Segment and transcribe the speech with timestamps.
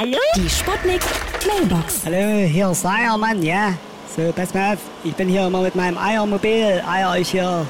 [0.00, 0.16] Hallo?
[0.36, 1.00] Die Sputnik
[1.44, 2.02] Mailbox.
[2.06, 3.74] Hallo, hier ist Eiermann, ja?
[4.16, 7.66] So, pass mal auf, ich bin hier immer mit meinem Eiermobil, eier ich hier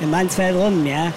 [0.00, 1.12] im Mansfeld rum, ja?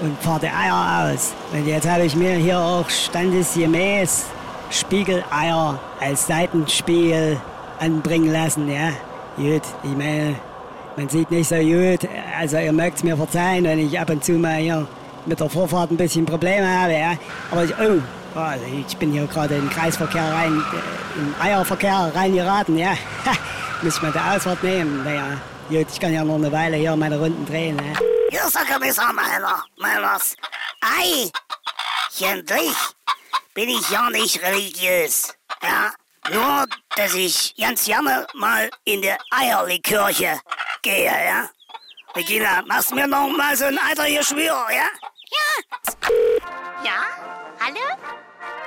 [0.00, 1.32] Und fahre die Eier aus.
[1.52, 4.24] Und jetzt habe ich mir hier auch standesgemäß
[4.70, 7.40] Spiegeleier als Seitenspiegel
[7.78, 8.88] anbringen lassen, ja?
[9.36, 10.34] Gut, ich meine,
[10.96, 14.24] man sieht nicht so gut, also ihr mögt es mir verzeihen, wenn ich ab und
[14.24, 14.84] zu mal hier
[15.26, 17.12] mit der Vorfahrt ein bisschen Probleme habe, ja?
[17.52, 21.34] Aber ich, oh, oh, also ich bin hier gerade in den Kreisverkehr rein, äh, im
[21.40, 22.96] Eierverkehr reingeraten, ja?
[23.82, 25.40] Muss ich mal die Ausfahrt nehmen, naja.
[25.68, 27.98] Gut, ich kann ja noch eine Weile hier meine Runden drehen, ja?
[28.30, 29.64] Hier ist der Kommissar Meiner.
[29.76, 30.34] Meiners.
[30.80, 31.30] Ei,
[32.18, 32.76] dich
[33.54, 35.34] bin ich ja nicht religiös.
[35.62, 35.92] Ja,
[36.30, 40.40] nur, dass ich ganz gerne mal in der Eierlikörche
[40.82, 41.48] gehe, ja?
[42.14, 44.88] Regina, machst mir noch mal so ein Eitergeschwür, ja?
[45.30, 46.04] Ja.
[46.84, 47.31] Ja?
[47.64, 47.78] Hallo?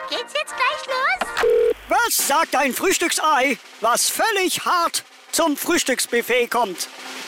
[0.10, 1.50] Geht's jetzt gleich los?
[1.90, 6.88] Was sagt ein Frühstücksei, was völlig hart zum Frühstücksbuffet kommt?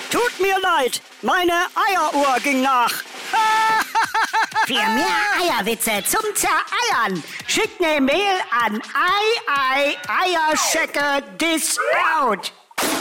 [0.09, 2.91] Tut mir leid, meine Eieruhr ging nach.
[4.65, 11.77] Für mehr Eierwitze zum Zereiern schickt eine Mail an ei ei Eierschecke dis
[12.21, 12.53] out.